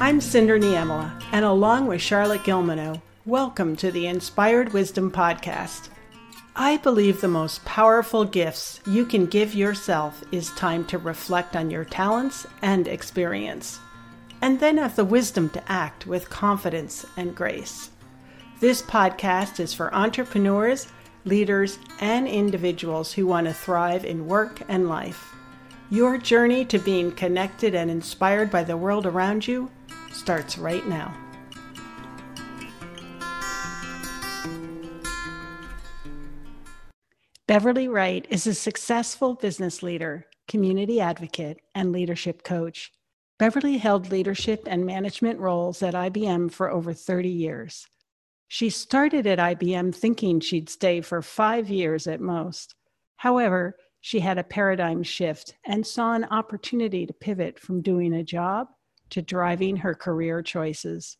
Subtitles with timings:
[0.00, 5.90] I'm Cinder Niemela, and along with Charlotte Gilmano, welcome to the Inspired Wisdom Podcast.
[6.56, 11.70] I believe the most powerful gifts you can give yourself is time to reflect on
[11.70, 13.78] your talents and experience,
[14.40, 17.90] and then have the wisdom to act with confidence and grace.
[18.60, 20.88] This podcast is for entrepreneurs,
[21.24, 25.31] leaders, and individuals who want to thrive in work and life.
[25.92, 29.70] Your journey to being connected and inspired by the world around you
[30.10, 31.14] starts right now.
[37.46, 42.90] Beverly Wright is a successful business leader, community advocate, and leadership coach.
[43.38, 47.86] Beverly held leadership and management roles at IBM for over 30 years.
[48.48, 52.76] She started at IBM thinking she'd stay for five years at most.
[53.16, 58.24] However, she had a paradigm shift and saw an opportunity to pivot from doing a
[58.24, 58.66] job
[59.10, 61.16] to driving her career choices.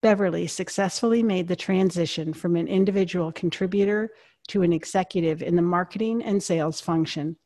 [0.00, 4.10] Beverly successfully made the transition from an individual contributor
[4.48, 7.36] to an executive in the marketing and sales function.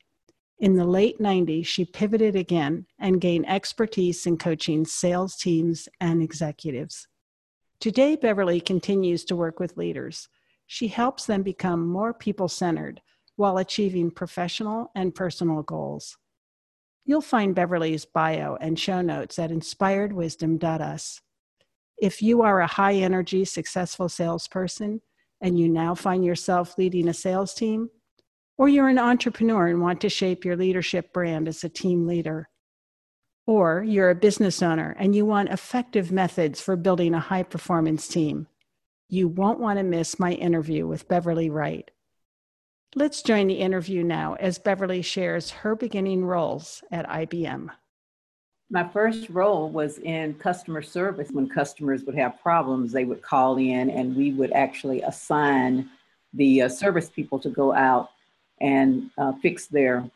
[0.61, 6.23] In the late 90s, she pivoted again and gained expertise in coaching sales teams and
[6.23, 7.09] executives.
[7.81, 10.29] Today, Beverly continues to work with leaders.
[10.69, 13.03] She helps them become more people centered
[13.37, 16.17] while achieving professional and personal goals.
[17.05, 21.21] You'll find Beverly's bio and show notes at inspiredwisdom.us.
[21.99, 25.01] If you are a high energy, successful salesperson
[25.41, 27.91] and you now find yourself leading a sales team,
[28.57, 32.49] or you're an entrepreneur and want to shape your leadership brand as a team leader,
[33.47, 38.09] or you're a business owner and you want effective methods for building a high performance
[38.09, 38.47] team,
[39.09, 41.91] you won't want to miss my interview with Beverly Wright.
[42.97, 47.71] Let's join the interview now as Beverly shares her beginning roles at IBM.
[48.71, 51.29] My first role was in customer service.
[51.33, 55.91] When customers would have problems, they would call in and we would actually assign
[56.35, 58.11] the uh, service people to go out
[58.61, 60.09] and uh, fix their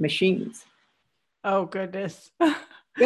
[0.00, 0.64] machines.
[1.44, 2.32] Oh, goodness.
[2.40, 2.56] it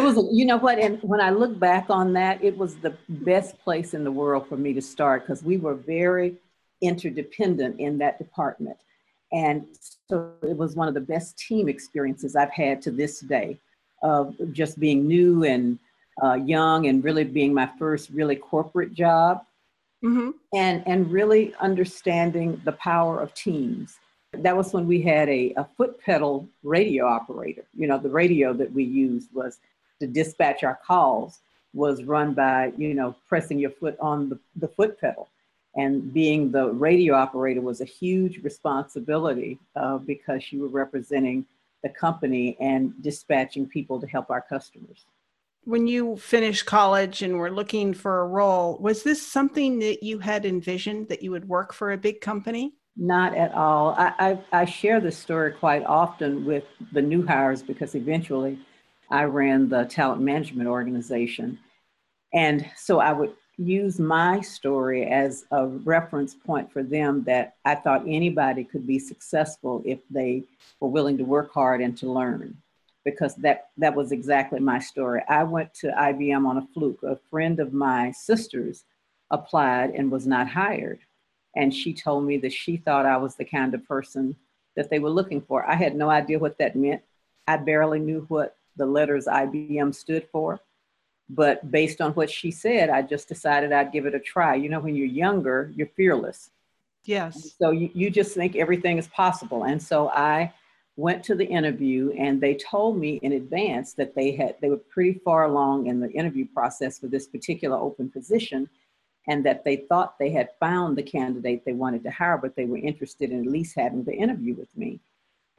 [0.03, 0.79] was, you know what?
[0.79, 4.49] And when I look back on that, it was the best place in the world
[4.49, 6.37] for me to start because we were very
[6.81, 8.77] interdependent in that department.
[9.31, 9.65] And
[10.09, 13.57] so it was one of the best team experiences I've had to this day
[14.03, 15.79] of just being new and
[16.21, 19.43] uh, young and really being my first really corporate job
[20.03, 20.31] mm-hmm.
[20.53, 23.97] and, and really understanding the power of teams.
[24.33, 27.65] That was when we had a, a foot pedal radio operator.
[27.75, 29.59] You know, the radio that we used was
[29.99, 31.39] to dispatch our calls
[31.73, 35.29] was run by, you know, pressing your foot on the, the foot pedal
[35.75, 41.45] and being the radio operator was a huge responsibility uh, because you were representing
[41.83, 45.05] the company and dispatching people to help our customers.
[45.63, 50.19] When you finished college and were looking for a role, was this something that you
[50.19, 52.73] had envisioned that you would work for a big company?
[52.97, 53.95] Not at all.
[53.97, 54.13] I,
[54.51, 58.59] I, I share this story quite often with the new hires because eventually
[59.09, 61.59] I ran the talent management organization.
[62.33, 67.75] And so I would use my story as a reference point for them that I
[67.75, 70.43] thought anybody could be successful if they
[70.79, 72.57] were willing to work hard and to learn.
[73.03, 75.21] Because that, that was exactly my story.
[75.27, 77.01] I went to IBM on a fluke.
[77.03, 78.83] A friend of my sister's
[79.31, 80.99] applied and was not hired.
[81.55, 84.35] And she told me that she thought I was the kind of person
[84.75, 85.65] that they were looking for.
[85.69, 87.01] I had no idea what that meant.
[87.47, 90.59] I barely knew what the letters IBM stood for.
[91.33, 94.55] But based on what she said, I just decided I'd give it a try.
[94.55, 96.51] You know, when you're younger, you're fearless.
[97.05, 97.55] Yes.
[97.57, 99.63] So you, you just think everything is possible.
[99.63, 100.53] And so I
[100.97, 104.77] went to the interview and they told me in advance that they had they were
[104.77, 108.69] pretty far along in the interview process for this particular open position
[109.27, 112.65] and that they thought they had found the candidate they wanted to hire but they
[112.65, 114.99] were interested in at least having the interview with me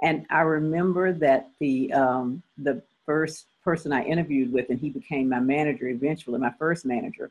[0.02, 5.28] and i remember that the um, the first person I interviewed with, and he became
[5.28, 7.30] my manager eventually, my first manager.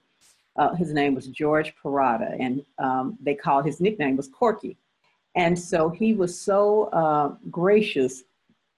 [0.56, 4.78] Uh, his name was George Parada, and um, they called his nickname was Corky.
[5.36, 8.24] And so he was so uh, gracious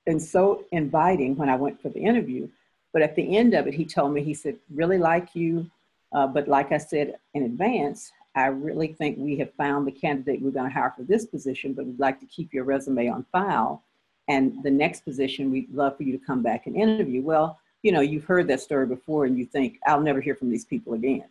[0.05, 2.47] and so inviting when I went for the interview.
[2.91, 5.69] But at the end of it, he told me, he said, really like you.
[6.11, 10.41] Uh, but like I said in advance, I really think we have found the candidate
[10.41, 13.25] we're going to hire for this position, but we'd like to keep your resume on
[13.31, 13.83] file
[14.27, 17.91] and the next position we'd love for you to come back and interview well you
[17.91, 20.93] know you've heard that story before and you think i'll never hear from these people
[20.93, 21.25] again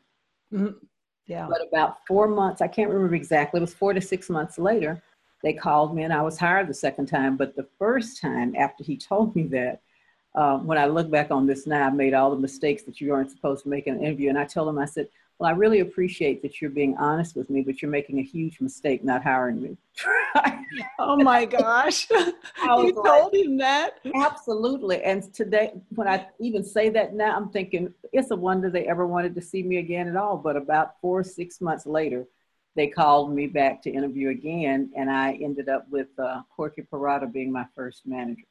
[0.53, 0.73] mm-hmm.
[1.27, 4.59] yeah but about four months i can't remember exactly it was four to six months
[4.59, 5.03] later
[5.43, 7.37] they called me and I was hired the second time.
[7.37, 9.83] But the first time after he told me that,
[10.35, 13.12] um, when I look back on this now, I made all the mistakes that you
[13.12, 14.31] aren't supposed to make in an interview.
[14.31, 15.09] And I told him, I said,
[15.43, 18.61] well, I really appreciate that you're being honest with me, but you're making a huge
[18.61, 19.77] mistake not hiring me.
[21.00, 22.09] oh my gosh.
[22.12, 23.99] you like, told him that?
[24.15, 25.03] Absolutely.
[25.03, 29.05] And today, when I even say that now, I'm thinking it's a wonder they ever
[29.05, 30.37] wanted to see me again at all.
[30.37, 32.25] But about four or six months later,
[32.77, 37.31] they called me back to interview again, and I ended up with uh, Corky Parada
[37.31, 38.45] being my first manager.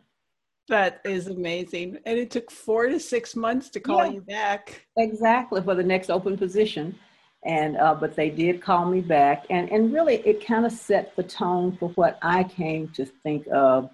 [0.71, 1.97] That is amazing.
[2.05, 4.87] And it took four to six months to call yeah, you back.
[4.95, 6.97] Exactly for the next open position.
[7.43, 11.13] And uh, but they did call me back, and and really it kind of set
[11.17, 13.89] the tone for what I came to think of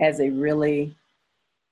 [0.00, 0.96] as a really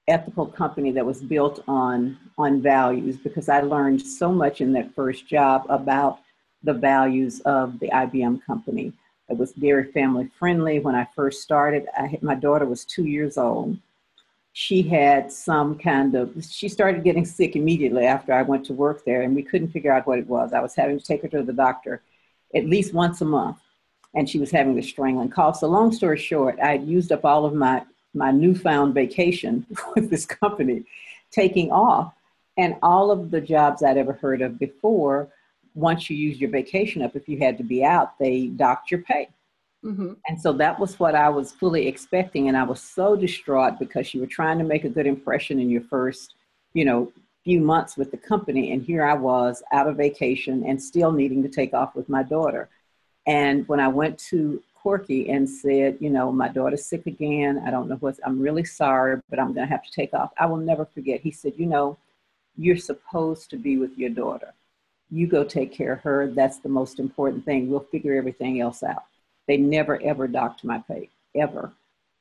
[0.07, 4.95] ethical company that was built on on values because I learned so much in that
[4.95, 6.21] first job about
[6.63, 8.93] the values of the IBM company.
[9.29, 10.79] It was very family friendly.
[10.79, 13.79] When I first started, I, my daughter was two years old.
[14.55, 19.05] She had some kind of, she started getting sick immediately after I went to work
[19.05, 20.53] there, and we couldn't figure out what it was.
[20.53, 22.03] I was having to take her to the doctor
[22.55, 23.59] at least once a month,
[24.15, 25.59] and she was having the strangling cough.
[25.59, 27.83] So, long story short, I had used up all of my,
[28.15, 30.85] my newfound vacation with this company,
[31.31, 32.15] taking off,
[32.57, 35.29] and all of the jobs I'd ever heard of before
[35.75, 39.03] once you use your vacation up, if you had to be out, they docked your
[39.03, 39.29] pay.
[39.85, 40.15] Mm-hmm.
[40.27, 42.49] And so that was what I was fully expecting.
[42.49, 45.69] And I was so distraught because you were trying to make a good impression in
[45.69, 46.35] your first,
[46.73, 47.13] you know,
[47.45, 48.73] few months with the company.
[48.73, 52.23] And here I was out of vacation and still needing to take off with my
[52.23, 52.71] daughter.
[53.27, 57.63] And when I went to Corky and said, you know, my daughter's sick again.
[57.67, 60.33] I don't know what, I'm really sorry, but I'm going to have to take off.
[60.39, 61.21] I will never forget.
[61.21, 61.97] He said, you know,
[62.57, 64.53] you're supposed to be with your daughter
[65.11, 66.31] you go take care of her.
[66.31, 67.71] That's the most important thing.
[67.71, 69.05] We'll figure everything else out.
[69.47, 71.73] They never ever docked my pay, ever.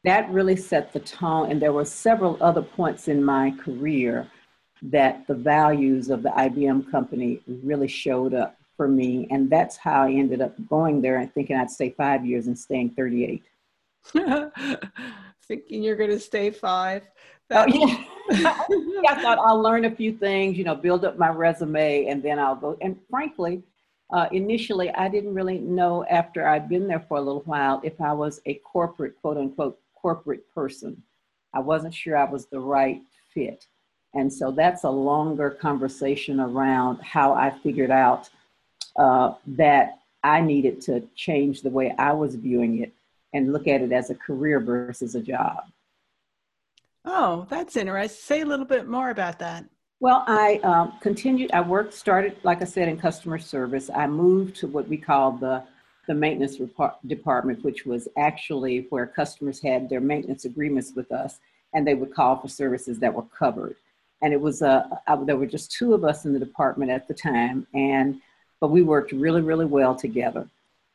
[0.04, 1.52] That really set the tone.
[1.52, 4.30] And there were several other points in my career
[4.82, 9.28] that the values of the IBM company really showed up for me.
[9.32, 12.60] And that's how I ended up going there and thinking I'd stay five years and
[12.60, 13.44] staying 38.
[15.48, 17.04] thinking you're going to stay five.
[17.52, 17.66] Oh,
[18.32, 18.64] yeah.
[19.10, 22.40] I thought I'll learn a few things, you know, build up my resume, and then
[22.40, 22.78] I'll go.
[22.82, 23.64] And frankly,
[24.12, 28.00] uh, initially, I didn't really know after I'd been there for a little while if
[28.00, 31.02] I was a corporate, quote unquote, corporate person.
[31.54, 33.02] I wasn't sure I was the right
[33.34, 33.68] fit.
[34.14, 38.30] And so that's a longer conversation around how I figured out
[38.96, 42.94] uh, that I needed to change the way I was viewing it
[43.34, 45.64] and look at it as a career versus a job.
[47.06, 48.24] Oh, that's interesting.
[48.24, 49.66] Say a little bit more about that.
[50.04, 53.90] Well, I um, continued, I worked, started, like I said, in customer service.
[53.90, 55.64] I moved to what we call the,
[56.10, 56.58] the maintenance
[57.08, 61.40] department, which was actually where customers had their maintenance agreements with us
[61.74, 63.78] and they would call for services that were covered.
[64.22, 67.08] And it was, uh, I, there were just two of us in the department at
[67.08, 68.20] the time, and
[68.60, 70.50] but we worked really, really well together.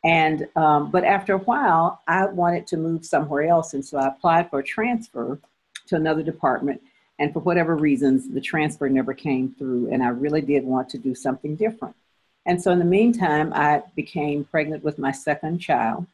[0.04, 4.08] And um, but after a while, I wanted to move somewhere else, and so I
[4.08, 5.38] applied for a transfer
[5.86, 6.82] to another department.
[7.18, 10.98] And for whatever reasons, the transfer never came through, and I really did want to
[10.98, 11.96] do something different.
[12.46, 16.06] And so, in the meantime, I became pregnant with my second child,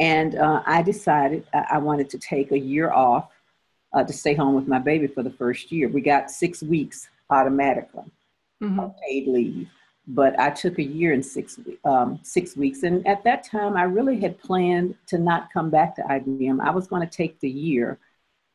[0.00, 3.30] and uh, I decided I wanted to take a year off
[3.92, 5.88] uh, to stay home with my baby for the first year.
[5.88, 8.04] We got six weeks automatically
[8.62, 8.80] mm-hmm.
[8.80, 9.68] of paid leave,
[10.08, 12.82] but I took a year and six um, six weeks.
[12.82, 16.60] And at that time, I really had planned to not come back to IBM.
[16.60, 17.98] I was going to take the year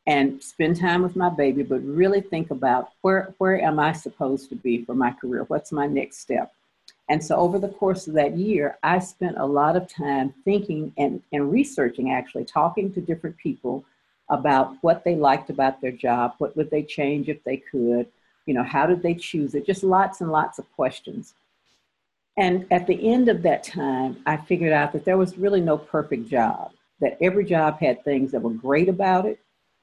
[0.07, 4.49] and spend time with my baby, but really think about where, where am I supposed
[4.49, 5.43] to be for my career?
[5.43, 6.51] What's my next step?
[7.09, 10.93] And so over the course of that year, I spent a lot of time thinking
[10.97, 13.83] and, and researching, actually, talking to different people
[14.29, 18.07] about what they liked about their job, what would they change if they could,
[18.45, 19.65] you know, how did they choose it?
[19.65, 21.33] Just lots and lots of questions.
[22.37, 25.77] And at the end of that time, I figured out that there was really no
[25.77, 29.39] perfect job, that every job had things that were great about it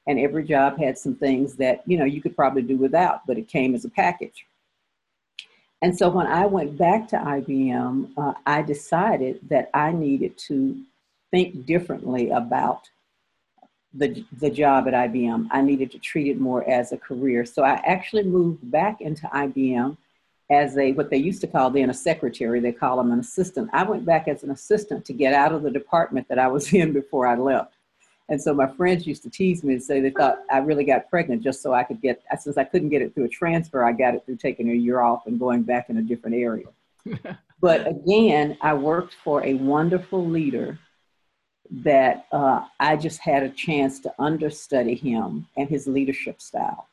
[0.08, 3.38] and every job had some things that you know you could probably do without but
[3.38, 4.46] it came as a package.
[5.80, 10.76] And so when i went back to ibm uh, i decided that i needed to
[11.30, 12.90] think differently about
[13.94, 17.44] the, the job at ibm i needed to treat it more as a career.
[17.44, 19.96] So i actually moved back into ibm
[20.50, 22.58] as a what they used to call then a secretary.
[22.58, 23.68] They call them an assistant.
[23.74, 26.72] I went back as an assistant to get out of the department that i was
[26.80, 27.77] in before i left
[28.28, 31.08] and so my friends used to tease me and say they thought I really got
[31.08, 33.92] pregnant just so I could get, since I couldn't get it through a transfer, I
[33.92, 36.66] got it through taking a year off and going back in a different area.
[37.60, 40.78] but again, I worked for a wonderful leader
[41.70, 46.86] that uh, I just had a chance to understudy him and his leadership style.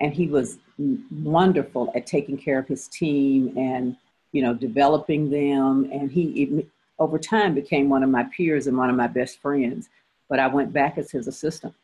[0.00, 3.96] And he was wonderful at taking care of his team and,
[4.32, 5.88] you know, developing them.
[5.92, 6.66] And he,
[6.98, 9.88] over time, became one of my peers and one of my best friends.
[10.28, 11.74] But I went back as his assistant.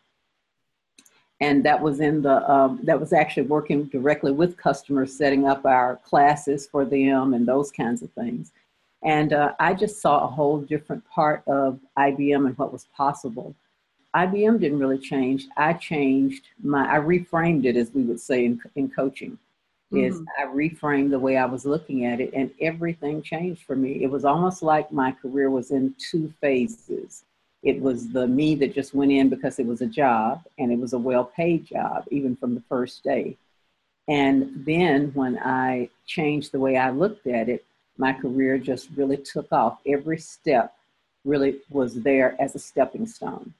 [1.42, 5.64] And that was in the, um, that was actually working directly with customers, setting up
[5.64, 8.52] our classes for them and those kinds of things.
[9.02, 13.54] And uh, I just saw a whole different part of IBM and what was possible.
[14.14, 15.46] IBM didn't really change.
[15.56, 19.38] I changed my, I reframed it, as we would say in, in coaching,
[19.92, 20.04] mm-hmm.
[20.04, 24.02] is I reframed the way I was looking at it, and everything changed for me.
[24.02, 27.24] It was almost like my career was in two phases.
[27.62, 30.78] It was the me that just went in because it was a job, and it
[30.78, 33.36] was a well paid job, even from the first day.
[34.08, 37.64] And then when I changed the way I looked at it,
[37.96, 39.78] my career just really took off.
[39.86, 40.74] Every step
[41.24, 43.54] really was there as a stepping stone.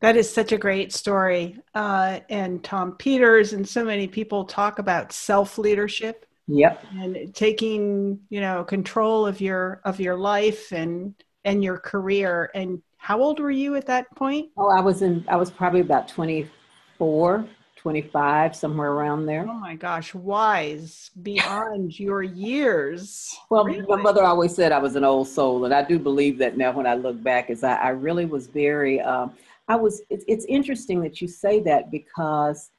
[0.00, 1.58] That is such a great story.
[1.74, 6.26] Uh, and Tom Peters and so many people talk about self leadership.
[6.48, 6.84] Yep.
[6.98, 12.50] And taking, you know, control of your of your life and and your career.
[12.54, 14.50] And how old were you at that point?
[14.56, 17.46] Oh, I was in I was probably about 24.
[17.80, 19.46] 25, somewhere around there.
[19.48, 23.34] Oh my gosh, wise beyond your years.
[23.48, 23.86] Well, really?
[23.88, 26.72] my mother always said I was an old soul, and I do believe that now
[26.72, 29.32] when I look back, is I, I really was very, um,
[29.66, 32.70] I was, it's, it's interesting that you say that because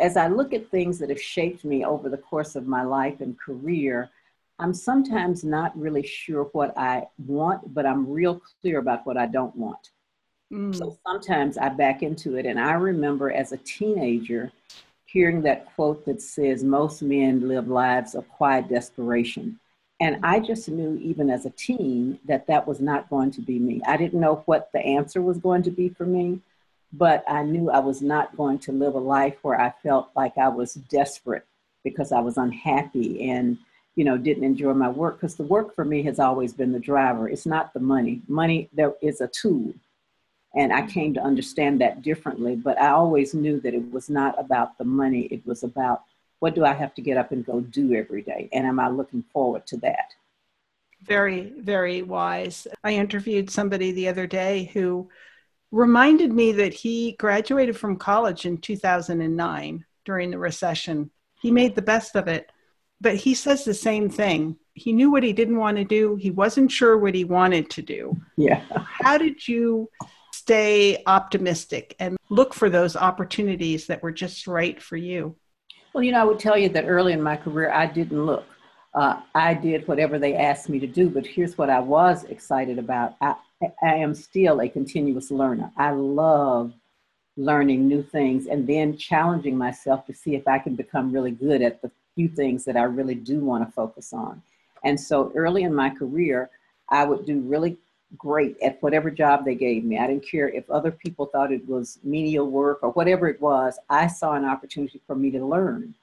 [0.00, 3.20] as I look at things that have shaped me over the course of my life
[3.20, 4.10] and career,
[4.58, 9.26] I'm sometimes not really sure what I want, but I'm real clear about what I
[9.26, 9.90] don't want.
[10.52, 10.74] Mm.
[10.74, 12.46] So sometimes I back into it.
[12.46, 14.52] And I remember as a teenager
[15.06, 19.58] hearing that quote that says, Most men live lives of quiet desperation.
[20.00, 23.58] And I just knew, even as a teen, that that was not going to be
[23.58, 23.80] me.
[23.86, 26.40] I didn't know what the answer was going to be for me,
[26.92, 30.36] but I knew I was not going to live a life where I felt like
[30.36, 31.46] I was desperate
[31.84, 33.58] because I was unhappy and
[33.96, 36.78] you know didn't enjoy my work because the work for me has always been the
[36.78, 39.72] driver it's not the money money there is a tool
[40.54, 42.56] and I came to understand that differently.
[42.56, 46.02] But I always knew that it was not about the money, it was about
[46.38, 48.48] what do I have to get up and go do every day?
[48.52, 50.12] And am I looking forward to that?
[51.02, 52.66] Very, very wise.
[52.82, 55.08] I interviewed somebody the other day who
[55.70, 61.10] reminded me that he graduated from college in 2009 during the recession.
[61.40, 62.50] He made the best of it,
[63.04, 64.56] but he says the same thing.
[64.72, 67.82] He knew what he didn't want to do, he wasn't sure what he wanted to
[67.82, 68.16] do.
[68.36, 68.62] Yeah.
[68.76, 69.90] How did you
[70.32, 75.36] stay optimistic and look for those opportunities that were just right for you?
[75.92, 78.46] Well, you know, I would tell you that early in my career, I didn't look.
[78.94, 82.78] Uh, I did whatever they asked me to do, but here's what I was excited
[82.78, 83.16] about.
[83.20, 83.34] I,
[83.82, 85.70] I am still a continuous learner.
[85.76, 86.72] I love
[87.36, 91.60] learning new things and then challenging myself to see if I can become really good
[91.60, 94.42] at the few things that I really do want to focus on.
[94.84, 96.50] And so early in my career,
[96.88, 97.78] I would do really
[98.16, 99.98] great at whatever job they gave me.
[99.98, 103.78] I didn't care if other people thought it was menial work or whatever it was.
[103.90, 105.94] I saw an opportunity for me to learn.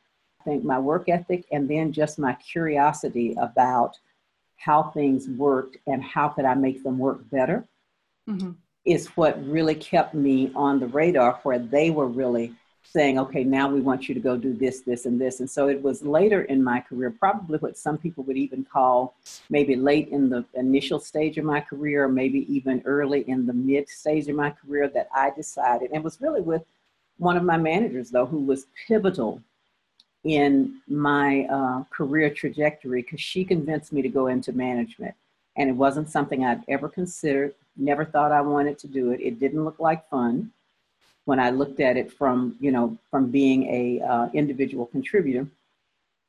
[0.42, 3.98] I think my work ethic and then just my curiosity about
[4.58, 7.66] how things worked and how could I make them work better
[8.30, 8.52] mm-hmm.
[8.86, 12.54] is what really kept me on the radar where they were really
[12.84, 15.40] saying, okay, now we want you to go do this, this, and this.
[15.40, 19.16] And so it was later in my career, probably what some people would even call
[19.50, 23.54] maybe late in the initial stage of my career, or maybe even early in the
[23.54, 26.64] mid stage of my career, that I decided, and it was really with
[27.18, 29.42] one of my managers, though, who was pivotal
[30.24, 35.16] in my uh, career trajectory because she convinced me to go into management.
[35.56, 39.20] And it wasn't something I'd ever considered, never thought I wanted to do it.
[39.22, 40.52] It didn't look like fun
[41.32, 45.48] when I looked at it from, you know, from being a uh, individual contributor.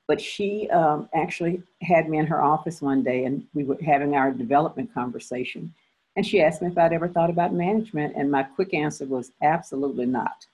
[0.07, 4.15] But she um, actually had me in her office one day and we were having
[4.15, 5.75] our development conversation.
[6.15, 8.15] And she asked me if I'd ever thought about management.
[8.15, 10.47] And my quick answer was absolutely not.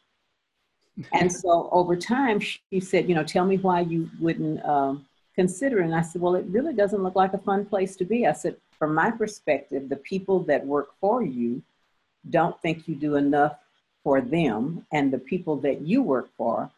[1.13, 5.81] and so over time, she said, you know, tell me why you wouldn't um, consider
[5.83, 5.85] it.
[5.85, 8.27] And I said, well, it really doesn't look like a fun place to be.
[8.27, 11.63] I said, from my perspective, the people that work for you
[12.31, 13.59] don't think you do enough
[14.09, 16.71] for them and the people that you work for,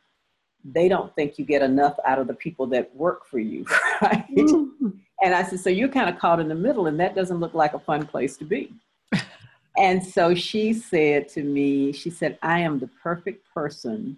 [0.65, 3.65] they don't think you get enough out of the people that work for you,
[4.03, 4.27] right?
[4.37, 4.89] Mm-hmm.
[5.23, 7.55] And I said, so you're kind of caught in the middle, and that doesn't look
[7.55, 8.75] like a fun place to be.
[9.79, 14.17] and so she said to me, she said, I am the perfect person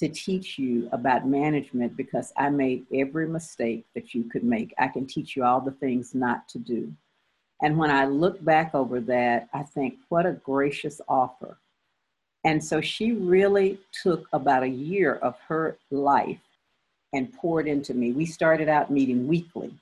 [0.00, 4.74] to teach you about management because I made every mistake that you could make.
[4.78, 6.92] I can teach you all the things not to do.
[7.62, 11.56] And when I look back over that, I think, what a gracious offer.
[12.44, 16.40] And so she really took about a year of her life
[17.12, 18.12] and poured into me.
[18.12, 19.72] We started out meeting weekly,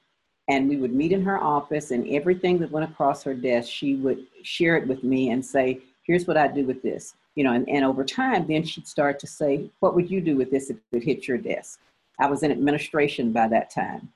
[0.49, 3.97] and we would meet in her office, and everything that went across her desk, she
[3.97, 7.15] would share it with me and say, Here's what I do with this.
[7.35, 10.37] You know, and, and over time, then she'd start to say, What would you do
[10.37, 11.81] with this if it hit your desk?
[12.19, 14.13] I was in administration by that time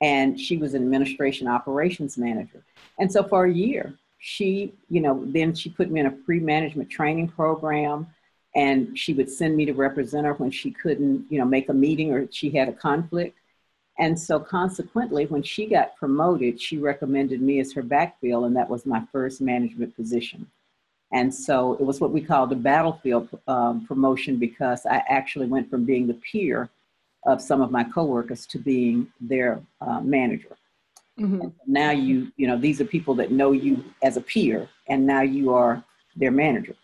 [0.00, 2.62] and she was an administration operations manager.
[2.98, 6.90] And so for a year, she, you know, then she put me in a pre-management
[6.90, 8.06] training program
[8.54, 11.74] and she would send me to represent her when she couldn't, you know, make a
[11.74, 13.36] meeting or she had a conflict.
[13.98, 18.68] And so consequently, when she got promoted, she recommended me as her backfill, and that
[18.68, 20.50] was my first management position.
[21.12, 25.68] And so it was what we called a battlefield um, promotion because I actually went
[25.68, 26.70] from being the peer
[27.26, 30.56] of some of my coworkers to being their uh, manager.
[31.20, 31.48] Mm-hmm.
[31.66, 35.20] Now you, you know, these are people that know you as a peer, and now
[35.20, 35.84] you are
[36.16, 36.74] their manager.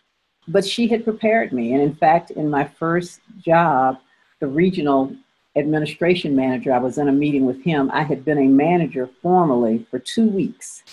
[0.47, 3.97] But she had prepared me, and in fact, in my first job,
[4.39, 5.15] the regional
[5.55, 7.89] administration manager, I was in a meeting with him.
[7.91, 10.83] I had been a manager formally for two weeks.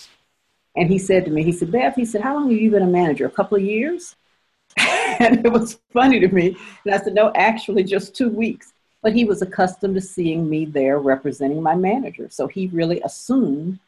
[0.77, 2.83] And he said to me, he said, Beth, he said, how long have you been
[2.83, 3.27] a manager?
[3.27, 4.17] A couple of years?
[4.77, 6.57] and it was funny to me.
[6.85, 8.74] And I said, no, actually just two weeks
[9.05, 12.27] but he was accustomed to seeing me there representing my manager.
[12.31, 13.79] So he really assumed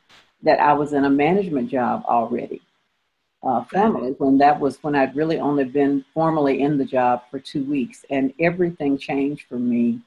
[0.42, 2.60] that I was in a management job already.
[3.42, 7.38] Uh, formally, when that was when I'd really only been formally in the job for
[7.38, 10.00] two weeks, and everything changed for me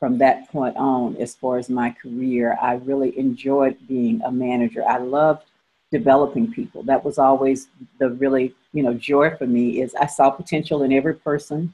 [0.00, 2.58] from that point on as far as my career.
[2.60, 4.84] I really enjoyed being a manager.
[4.84, 5.44] I loved
[5.92, 6.82] developing people.
[6.82, 7.68] That was always
[8.00, 11.72] the really, you know, joy for me is I saw potential in every person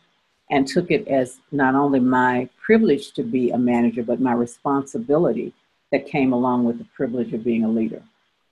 [0.52, 5.52] and took it as not only my privilege to be a manager, but my responsibility
[5.90, 8.02] that came along with the privilege of being a leader.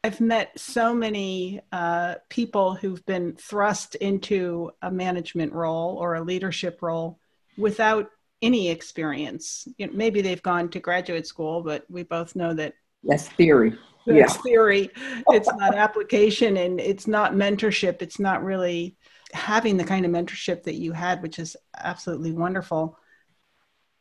[0.02, 6.22] I've met so many uh, people who've been thrust into a management role or a
[6.22, 7.18] leadership role
[7.58, 8.08] without
[8.40, 9.68] any experience.
[9.76, 12.72] You know, maybe they've gone to graduate school, but we both know that
[13.04, 13.74] that's theory.
[14.06, 14.42] It's yeah.
[14.42, 14.90] theory.
[15.28, 18.00] It's not application and it's not mentorship.
[18.00, 18.96] It's not really
[19.32, 22.98] having the kind of mentorship that you had, which is absolutely wonderful.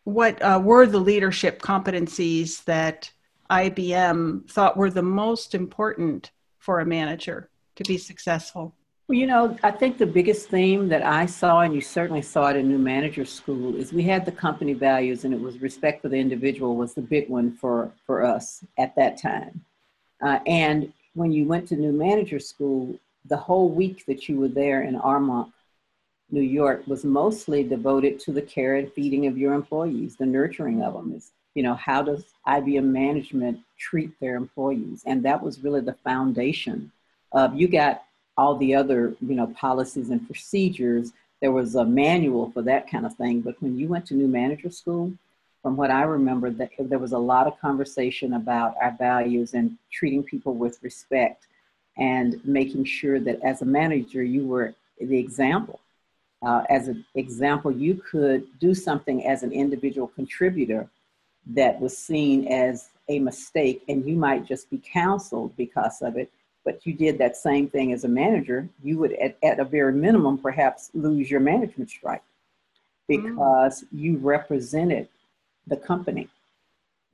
[0.03, 3.11] What uh, were the leadership competencies that
[3.49, 8.75] IBM thought were the most important for a manager to be successful?
[9.07, 12.49] Well, you know, I think the biggest theme that I saw, and you certainly saw
[12.49, 16.03] it in New Manager School, is we had the company values, and it was respect
[16.03, 19.65] for the individual was the big one for for us at that time.
[20.21, 24.47] Uh, and when you went to New Manager School, the whole week that you were
[24.47, 25.51] there in Armonk,
[26.31, 30.81] New York, was mostly devoted to the care and feeding of your employees, the nurturing
[30.81, 31.13] of them.
[31.15, 35.97] Is you know how does IBM management treat their employees, and that was really the
[36.03, 36.91] foundation
[37.31, 37.55] of.
[37.55, 38.03] You got
[38.37, 41.11] all the other you know policies and procedures.
[41.41, 44.27] There was a manual for that kind of thing, but when you went to new
[44.27, 45.13] manager school,
[45.61, 49.77] from what I remember, that there was a lot of conversation about our values and
[49.91, 51.47] treating people with respect
[51.99, 55.79] and making sure that as a manager, you were the example.
[56.41, 60.89] Uh, as an example, you could do something as an individual contributor
[61.45, 66.31] that was seen as a mistake, and you might just be counseled because of it.
[66.63, 69.93] But you did that same thing as a manager, you would, at, at a very
[69.93, 72.23] minimum, perhaps lose your management strike
[73.09, 73.23] mm.
[73.23, 73.97] because mm-hmm.
[73.97, 75.09] you represented
[75.67, 76.29] the company.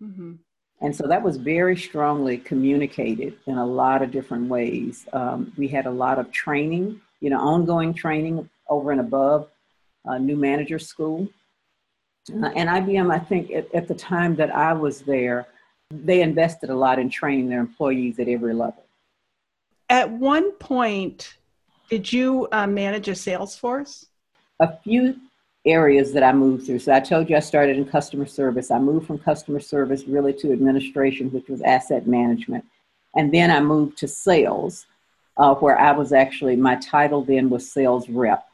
[0.03, 0.33] Mm-hmm.
[0.81, 5.07] And so that was very strongly communicated in a lot of different ways.
[5.13, 9.47] Um, we had a lot of training, you know, ongoing training over and above
[10.05, 11.27] uh, new manager school.
[12.29, 15.47] Uh, and IBM, I think at, at, the time that I was there,
[15.91, 18.83] they invested a lot in training their employees at every level.
[19.89, 21.37] At one point,
[21.89, 24.07] did you uh, manage a sales force?
[24.59, 25.15] A few
[25.65, 26.79] areas that I moved through.
[26.79, 28.71] So I told you I started in customer service.
[28.71, 32.65] I moved from customer service really to administration, which was asset management.
[33.15, 34.85] And then I moved to sales,
[35.37, 38.45] uh, where I was actually, my title then was sales rep.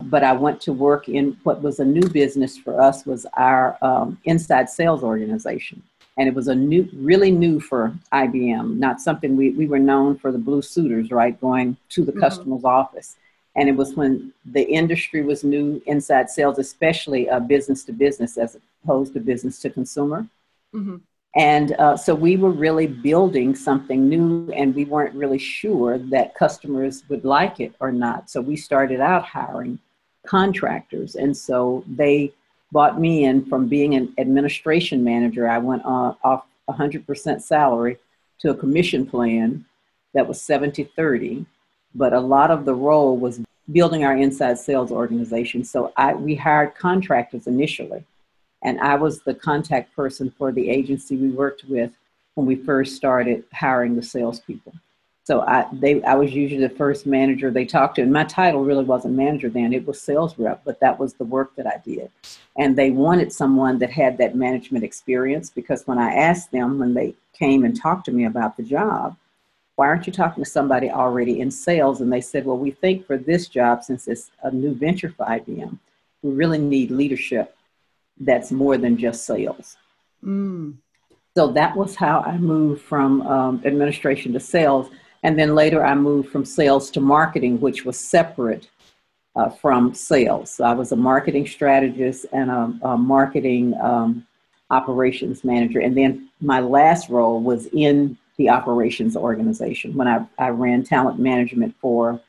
[0.00, 3.78] But I went to work in what was a new business for us was our
[3.82, 5.82] um, inside sales organization.
[6.18, 10.18] And it was a new, really new for IBM, not something we, we were known
[10.18, 11.40] for the blue suiters, right?
[11.40, 12.20] Going to the mm-hmm.
[12.20, 13.16] customer's office
[13.56, 18.38] and it was when the industry was new inside sales especially uh, business to business
[18.38, 20.26] as opposed to business to consumer.
[20.74, 20.96] Mm-hmm.
[21.36, 26.34] and uh, so we were really building something new and we weren't really sure that
[26.34, 28.30] customers would like it or not.
[28.30, 29.78] So we started out hiring
[30.26, 32.32] contractors and so they
[32.72, 35.46] bought me in from being an administration manager.
[35.46, 37.98] I went uh, off 100% salary
[38.40, 39.64] to a commission plan
[40.14, 41.46] that was 70 30,
[41.94, 45.64] but a lot of the role was building our inside sales organization.
[45.64, 48.04] So I, we hired contractors initially,
[48.62, 51.92] and I was the contact person for the agency we worked with
[52.34, 54.72] when we first started hiring the salespeople.
[55.24, 58.64] So I, they, I was usually the first manager they talked to, and my title
[58.64, 60.62] really wasn't manager then; it was sales rep.
[60.64, 62.10] But that was the work that I did,
[62.58, 66.94] and they wanted someone that had that management experience because when I asked them when
[66.94, 69.16] they came and talked to me about the job,
[69.76, 72.00] why aren't you talking to somebody already in sales?
[72.00, 75.26] And they said, well, we think for this job, since it's a new venture for
[75.26, 75.78] IBM,
[76.22, 77.56] we really need leadership
[78.20, 79.76] that's more than just sales.
[80.22, 80.74] Mm.
[81.34, 84.90] So that was how I moved from um, administration to sales.
[85.22, 88.68] And then later I moved from sales to marketing, which was separate
[89.34, 90.50] uh, from sales.
[90.50, 94.26] So I was a marketing strategist and a, a marketing um,
[94.70, 95.80] operations manager.
[95.80, 101.20] And then my last role was in the operations organization when I, I ran talent
[101.20, 102.20] management for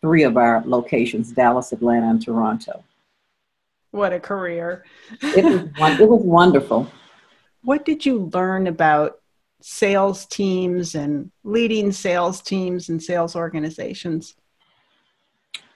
[0.00, 2.82] three of our locations Dallas, Atlanta, and Toronto.
[3.92, 4.84] What a career!
[5.22, 6.90] it, was, it was wonderful.
[7.62, 9.20] What did you learn about
[9.60, 14.34] sales teams and leading sales teams and sales organizations?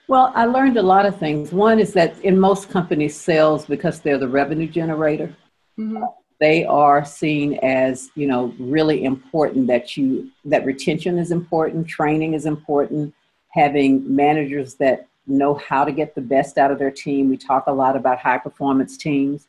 [0.09, 1.53] Well, I learned a lot of things.
[1.53, 5.33] One is that in most companies, sales, because they're the revenue generator,
[5.79, 6.03] mm-hmm
[6.45, 12.35] they are seen as you know really important that you that retention is important training
[12.35, 13.11] is important
[13.49, 13.91] having
[14.23, 17.29] managers that know how to get the best out of their team.
[17.29, 19.47] We talk a lot about high performance teams.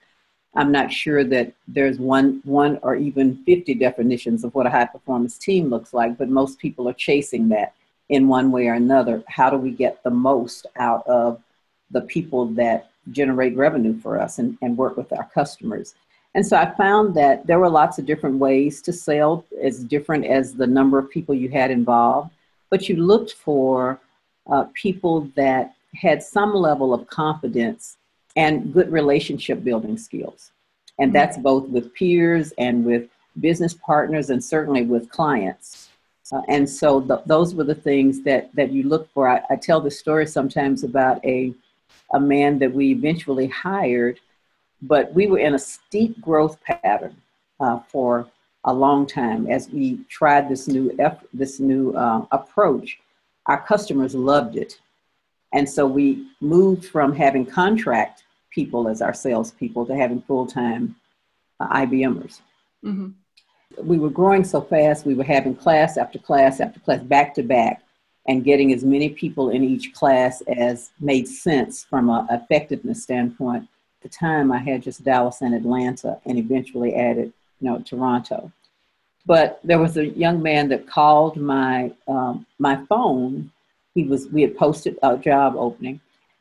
[0.55, 4.87] I'm not sure that there's one one or even 50 definitions of what a high
[4.87, 7.75] performance team looks like but most people are chasing that
[8.09, 9.23] in one way or another.
[9.29, 11.43] How do we get the most out of
[11.91, 15.95] the people that generate revenue for us and, and work with our customers
[16.37, 20.27] and so I found that there were lots of different ways to sell, as different
[20.27, 22.31] as the number of people you had involved.
[22.69, 23.99] But you looked for
[24.53, 27.97] uh, people that had some level of confidence
[28.37, 30.51] and good relationship building skills.
[30.99, 31.15] And mm-hmm.
[31.15, 33.09] that's both with peers and with
[33.41, 35.89] business partners and certainly with clients.
[36.31, 39.27] Uh, and so th- those were the things that, that you look for.
[39.27, 41.55] I, I tell the story sometimes about a,
[42.13, 44.21] a man that we eventually hired
[44.83, 47.17] but we were in a steep growth pattern
[47.61, 48.29] uh, for
[48.65, 52.99] a long time as we tried this new effort, this new uh, approach.
[53.47, 54.81] Our customers loved it,
[55.53, 60.97] and so we moved from having contract people as our salespeople to having full time
[61.61, 62.41] uh, IBMers.
[62.85, 63.11] Mm-hmm.
[63.83, 67.43] We were growing so fast, we were having class after class after class back to
[67.43, 67.83] back
[68.29, 73.69] and getting as many people in each class as made sense from an effectiveness standpoint
[74.07, 78.53] the time I had just Dallas and Atlanta and eventually added, you know, Toronto.
[79.25, 83.51] But there was a young man that called my um, my phone.
[83.95, 86.01] He was we had posted a job opening,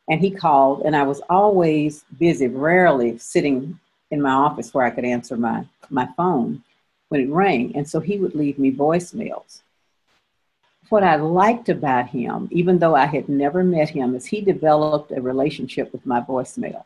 [0.10, 3.80] and he called, and I was always busy, rarely sitting
[4.12, 6.64] in my office where I could answer my my phone
[7.10, 9.62] when it rang, and so he would leave me voicemails.
[10.90, 15.12] What I liked about him, even though I had never met him, is he developed
[15.12, 16.84] a relationship with my voicemail.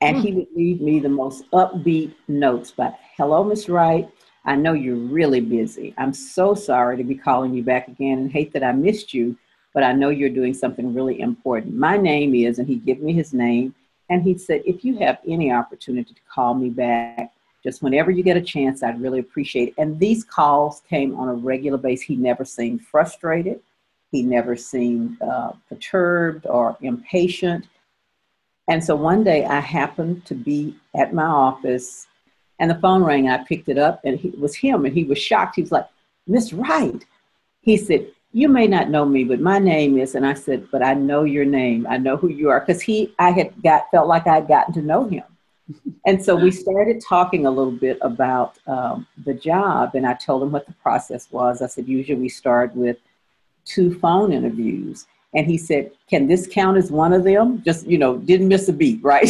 [0.00, 0.22] And mm.
[0.22, 2.72] he would leave me the most upbeat notes.
[2.76, 4.08] But hello, Miss Wright.
[4.44, 5.92] I know you're really busy.
[5.98, 9.36] I'm so sorry to be calling you back again and hate that I missed you,
[9.74, 11.74] but I know you're doing something really important.
[11.74, 13.74] My name is, and he gave me his name,
[14.08, 17.32] and he said, if you have any opportunity to call me back,
[17.62, 19.74] just whenever you get a chance, I'd really appreciate it.
[19.76, 22.06] And these calls came on a regular basis.
[22.06, 23.60] He never seemed frustrated.
[24.12, 27.66] He never seemed uh, perturbed or impatient.
[28.68, 32.06] And so one day I happened to be at my office
[32.58, 35.04] and the phone rang and I picked it up and it was him and he
[35.04, 35.56] was shocked.
[35.56, 35.86] He was like,
[36.26, 37.04] Miss Wright.
[37.62, 40.82] He said, You may not know me, but my name is, and I said, But
[40.82, 41.86] I know your name.
[41.88, 42.60] I know who you are.
[42.60, 45.24] Because he I had got felt like I had gotten to know him.
[46.06, 50.42] and so we started talking a little bit about um, the job, and I told
[50.42, 51.62] him what the process was.
[51.62, 52.98] I said, usually we start with
[53.64, 55.06] two phone interviews.
[55.34, 57.62] And he said, Can this count as one of them?
[57.62, 59.28] Just, you know, didn't miss a beat, right?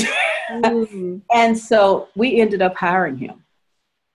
[0.50, 1.18] Mm-hmm.
[1.32, 3.44] and so we ended up hiring him.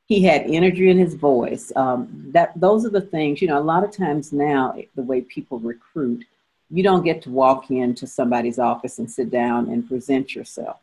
[0.05, 1.71] He had energy in his voice.
[1.75, 5.21] Um, that those are the things, you know, a lot of times now, the way
[5.21, 6.25] people recruit,
[6.69, 10.77] you don't get to walk into somebody's office and sit down and present yourself.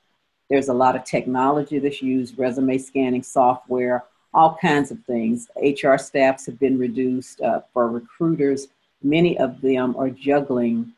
[0.49, 5.49] There's a lot of technology that's used, resume scanning software, all kinds of things.
[5.57, 8.69] HR staffs have been reduced uh, for recruiters
[9.03, 10.93] many of them are juggling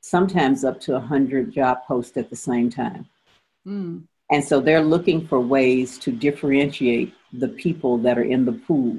[0.00, 3.06] sometimes up to 100 job posts at the same time.
[3.66, 4.02] Mm.
[4.30, 8.96] And so they're looking for ways to differentiate the people that are in the pool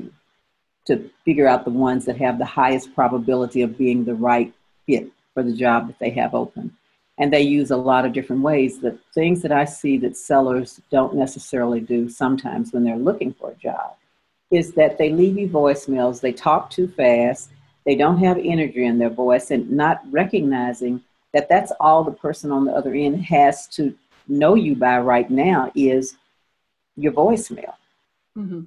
[0.86, 4.54] to figure out the ones that have the highest probability of being the right
[4.88, 6.76] fit for the job that they have open.
[7.19, 8.80] And they use a lot of different ways.
[8.80, 13.52] The things that I see that sellers don't necessarily do sometimes when they're looking for
[13.52, 13.95] a job
[14.52, 17.52] is that they leave you voicemails, they talk too fast,
[17.89, 21.02] they don't have energy in their voice, and not recognizing
[21.34, 23.95] that that's all the person on the other end has to
[24.28, 26.15] know you by right now is
[26.95, 27.73] your voicemail.
[28.38, 28.62] Mm-hmm.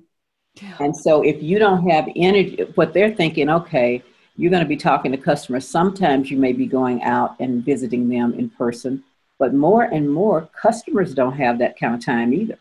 [0.61, 0.77] Yeah.
[0.81, 4.03] And so if you don't have energy, what they're thinking, okay,
[4.37, 5.69] you're going to be talking to customers.
[5.69, 9.05] Sometimes you may be going out and visiting them in person,
[9.39, 12.59] but more and more customers don't have that kind of time either.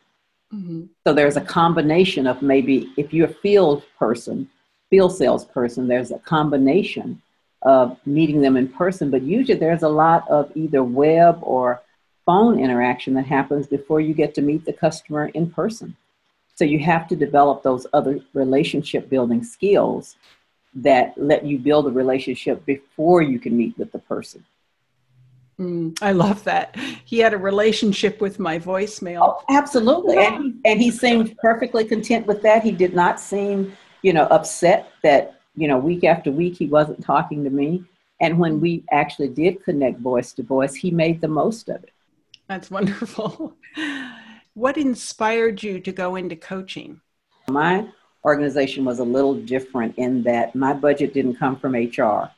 [0.54, 0.84] Mm-hmm.
[1.08, 4.47] So there's a combination of maybe if you're a field person,
[4.91, 7.19] field salesperson, there's a combination
[7.63, 11.82] of meeting them in person, but usually there's a lot of either web or
[12.27, 15.95] phone interaction that happens before you get to meet the customer in person.
[16.56, 20.17] So you have to develop those other relationship building skills
[20.75, 24.45] that let you build a relationship before you can meet with the person.
[25.60, 26.75] Mm, I love that.
[27.06, 29.19] He had a relationship with my voicemail.
[29.21, 30.17] Oh, absolutely.
[30.17, 32.63] And and he seemed perfectly content with that.
[32.63, 37.03] He did not seem, you know, upset that, you know, week after week he wasn't
[37.03, 37.83] talking to me.
[38.19, 41.91] And when we actually did connect voice to voice, he made the most of it.
[42.47, 43.55] That's wonderful.
[44.53, 46.99] What inspired you to go into coaching?
[47.47, 47.87] My
[48.25, 52.29] organization was a little different in that my budget didn't come from HR,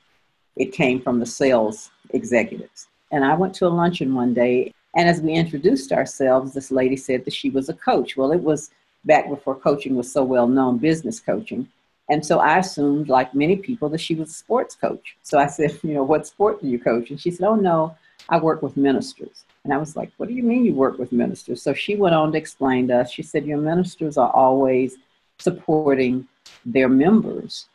[0.56, 2.88] it came from the sales executives.
[3.12, 6.96] And I went to a luncheon one day, and as we introduced ourselves, this lady
[6.96, 8.16] said that she was a coach.
[8.16, 8.70] Well, it was
[9.06, 11.70] back before coaching was so well known, business coaching.
[12.10, 15.16] And so I assumed, like many people, that she was a sports coach.
[15.24, 17.10] So I said, you know, what sport do you coach?
[17.10, 17.96] And she said, oh, no,
[18.30, 19.46] I work with ministers.
[19.64, 21.62] And I was like, what do you mean you work with ministers?
[21.62, 23.12] So she went on to explain to us.
[23.12, 24.98] She said, your ministers are always
[25.40, 26.28] supporting
[26.66, 27.68] their members.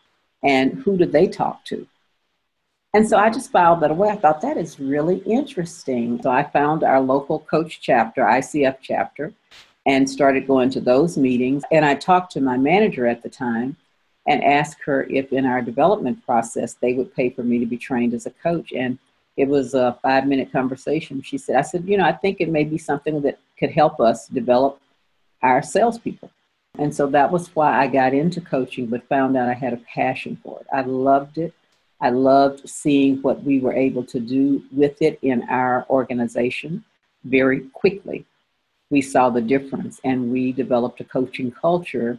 [0.43, 1.87] And who do they talk to?
[2.95, 4.09] And so I just filed that away.
[4.09, 6.21] I thought that is really interesting.
[6.23, 9.33] So I found our local coach chapter, ICF chapter,
[9.89, 11.65] and started going to those meetings.
[11.73, 13.75] And I talked to my manager at the time
[14.27, 17.79] and asked her if in our development process they would pay for me to be
[17.79, 18.73] trained as a coach.
[18.73, 18.99] And
[19.39, 21.23] it was a five minute conversation.
[21.23, 23.99] She said, I said, you know, I think it may be something that could help
[23.99, 24.79] us develop
[25.43, 26.31] our salespeople.
[26.79, 29.81] And so that was why I got into coaching, but found out I had a
[29.95, 30.67] passion for it.
[30.71, 31.55] I loved it.
[31.99, 36.85] I loved seeing what we were able to do with it in our organization
[37.25, 38.27] very quickly.
[38.91, 42.19] We saw the difference and we developed a coaching culture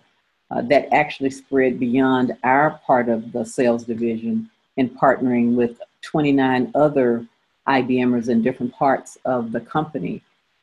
[0.52, 6.72] uh, that actually spread beyond our part of the sales division in partnering with 29
[6.76, 7.26] other
[7.68, 10.22] IBMers in different parts of the company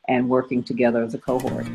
[0.09, 1.67] and working together as a cohort.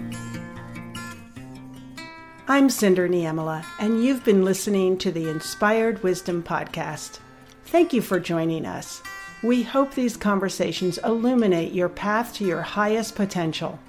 [2.47, 7.19] I'm Cinder Niemela, and you've been listening to the Inspired Wisdom Podcast.
[7.65, 9.01] Thank you for joining us.
[9.43, 13.79] We hope these conversations illuminate your path to your highest potential.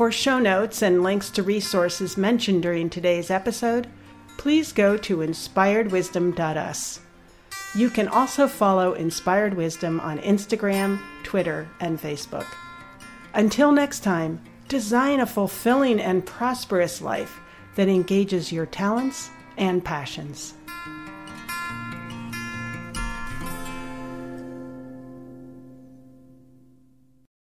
[0.00, 3.86] For show notes and links to resources mentioned during today's episode,
[4.38, 7.00] please go to inspiredwisdom.us.
[7.74, 12.46] You can also follow Inspired Wisdom on Instagram, Twitter, and Facebook.
[13.34, 17.38] Until next time, design a fulfilling and prosperous life
[17.74, 20.54] that engages your talents and passions.